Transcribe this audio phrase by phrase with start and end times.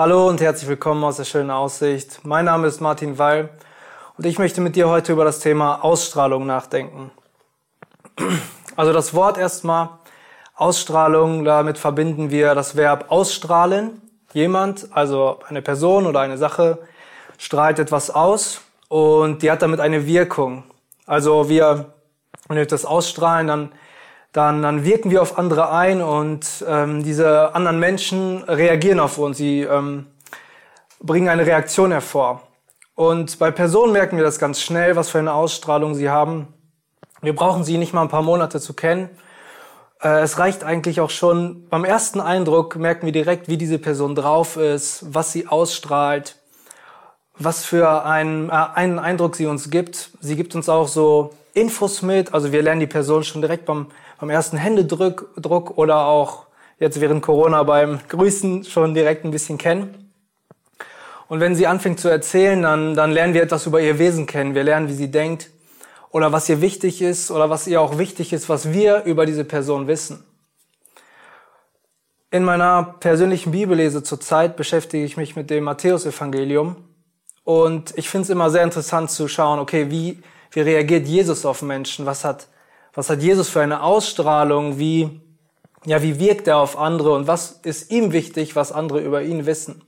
[0.00, 2.20] Hallo und herzlich willkommen aus der schönen Aussicht.
[2.22, 3.50] Mein Name ist Martin Weil
[4.16, 7.10] und ich möchte mit dir heute über das Thema Ausstrahlung nachdenken.
[8.76, 9.90] Also das Wort erstmal,
[10.54, 14.00] Ausstrahlung, damit verbinden wir das Verb ausstrahlen.
[14.32, 16.78] Jemand, also eine Person oder eine Sache,
[17.36, 20.64] strahlt etwas aus und die hat damit eine Wirkung.
[21.04, 21.92] Also wir,
[22.48, 23.72] wenn wir das ausstrahlen, dann
[24.32, 29.38] dann, dann wirken wir auf andere ein und ähm, diese anderen Menschen reagieren auf uns.
[29.38, 30.06] Sie ähm,
[31.00, 32.42] bringen eine Reaktion hervor.
[32.94, 36.48] Und bei Personen merken wir das ganz schnell, was für eine Ausstrahlung sie haben.
[37.22, 39.10] Wir brauchen sie nicht mal ein paar Monate zu kennen.
[40.02, 44.14] Äh, es reicht eigentlich auch schon, beim ersten Eindruck merken wir direkt, wie diese Person
[44.14, 46.36] drauf ist, was sie ausstrahlt,
[47.36, 50.10] was für einen, äh, einen Eindruck sie uns gibt.
[50.20, 53.86] Sie gibt uns auch so Infos mit, also wir lernen die Person schon direkt beim
[54.20, 56.46] beim ersten Händedruck Druck oder auch
[56.78, 60.12] jetzt während Corona beim Grüßen schon direkt ein bisschen kennen.
[61.28, 64.54] Und wenn sie anfängt zu erzählen, dann, dann lernen wir etwas über ihr Wesen kennen.
[64.54, 65.50] Wir lernen, wie sie denkt
[66.10, 69.44] oder was ihr wichtig ist oder was ihr auch wichtig ist, was wir über diese
[69.44, 70.24] Person wissen.
[72.30, 76.76] In meiner persönlichen Bibellese zurzeit beschäftige ich mich mit dem Matthäusevangelium
[77.44, 81.62] und ich finde es immer sehr interessant zu schauen, okay, wie, wie reagiert Jesus auf
[81.62, 82.06] Menschen?
[82.06, 82.48] Was hat
[82.92, 84.78] was hat Jesus für eine Ausstrahlung?
[84.78, 85.20] Wie,
[85.84, 87.12] ja, wie wirkt er auf andere?
[87.12, 89.82] Und was ist ihm wichtig, was andere über ihn wissen?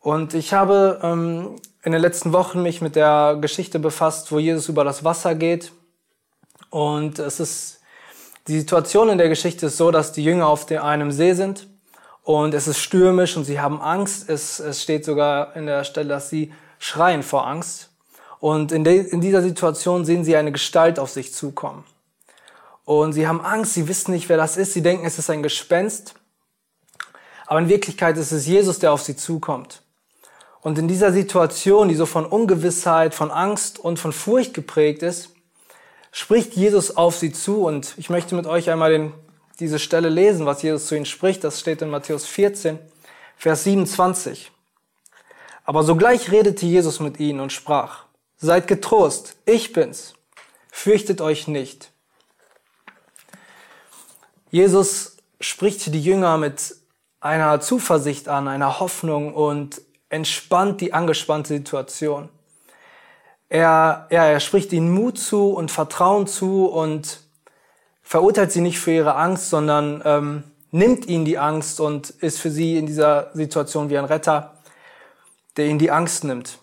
[0.00, 4.68] Und ich habe ähm, in den letzten Wochen mich mit der Geschichte befasst, wo Jesus
[4.68, 5.72] über das Wasser geht.
[6.70, 7.80] Und es ist,
[8.48, 11.68] die Situation in der Geschichte ist so, dass die Jünger auf einem See sind
[12.22, 14.28] und es ist stürmisch und sie haben Angst.
[14.28, 17.93] Es, es steht sogar in der Stelle, dass sie schreien vor Angst.
[18.44, 21.82] Und in, in dieser Situation sehen sie eine Gestalt auf sich zukommen.
[22.84, 25.42] Und sie haben Angst, sie wissen nicht, wer das ist, sie denken, es ist ein
[25.42, 26.14] Gespenst.
[27.46, 29.80] Aber in Wirklichkeit ist es Jesus, der auf sie zukommt.
[30.60, 35.30] Und in dieser Situation, die so von Ungewissheit, von Angst und von Furcht geprägt ist,
[36.12, 37.64] spricht Jesus auf sie zu.
[37.64, 39.14] Und ich möchte mit euch einmal den,
[39.58, 41.44] diese Stelle lesen, was Jesus zu ihnen spricht.
[41.44, 42.78] Das steht in Matthäus 14,
[43.38, 44.52] Vers 27.
[45.64, 48.03] Aber sogleich redete Jesus mit ihnen und sprach,
[48.44, 50.12] Seid getrost, ich bin's.
[50.70, 51.92] Fürchtet euch nicht.
[54.50, 56.76] Jesus spricht die Jünger mit
[57.20, 62.28] einer Zuversicht an, einer Hoffnung und entspannt die angespannte Situation.
[63.48, 67.20] Er, ja, er spricht ihnen Mut zu und Vertrauen zu und
[68.02, 72.50] verurteilt sie nicht für ihre Angst, sondern ähm, nimmt ihnen die Angst und ist für
[72.50, 74.60] sie in dieser Situation wie ein Retter,
[75.56, 76.58] der ihnen die Angst nimmt.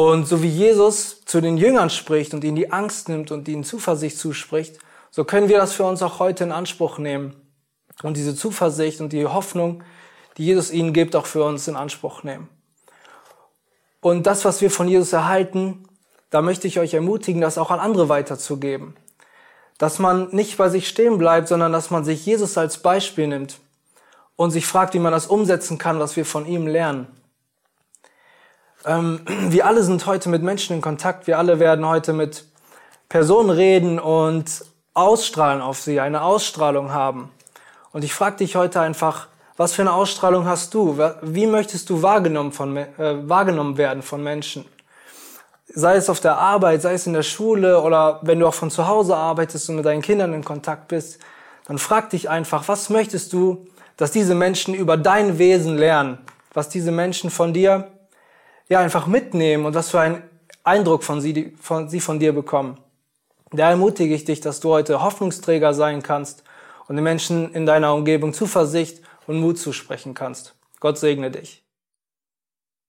[0.00, 3.64] Und so wie Jesus zu den Jüngern spricht und ihnen die Angst nimmt und ihnen
[3.64, 4.78] Zuversicht zuspricht,
[5.10, 7.36] so können wir das für uns auch heute in Anspruch nehmen
[8.02, 9.82] und diese Zuversicht und die Hoffnung,
[10.38, 12.48] die Jesus ihnen gibt, auch für uns in Anspruch nehmen.
[14.00, 15.86] Und das, was wir von Jesus erhalten,
[16.30, 18.96] da möchte ich euch ermutigen, das auch an andere weiterzugeben.
[19.76, 23.60] Dass man nicht bei sich stehen bleibt, sondern dass man sich Jesus als Beispiel nimmt
[24.36, 27.19] und sich fragt, wie man das umsetzen kann, was wir von ihm lernen.
[28.84, 31.26] Ähm, wir alle sind heute mit Menschen in Kontakt.
[31.26, 32.44] Wir alle werden heute mit
[33.08, 34.64] Personen reden und
[34.94, 37.30] ausstrahlen auf sie, eine Ausstrahlung haben.
[37.92, 40.98] Und ich frage dich heute einfach, was für eine Ausstrahlung hast du?
[41.22, 42.88] Wie möchtest du wahrgenommen, von, äh,
[43.28, 44.64] wahrgenommen werden von Menschen?
[45.66, 48.70] Sei es auf der Arbeit, sei es in der Schule oder wenn du auch von
[48.70, 51.20] zu Hause arbeitest und mit deinen Kindern in Kontakt bist,
[51.66, 56.18] dann frag dich einfach, was möchtest du, dass diese Menschen über dein Wesen lernen?
[56.54, 57.88] Was diese Menschen von dir
[58.70, 60.22] ja, einfach mitnehmen und was für einen
[60.62, 62.78] Eindruck von sie, von, sie von dir bekommen.
[63.50, 66.44] Da ermutige ich dich, dass du heute Hoffnungsträger sein kannst
[66.86, 70.54] und den Menschen in deiner Umgebung Zuversicht und Mut zusprechen kannst.
[70.78, 71.64] Gott segne dich.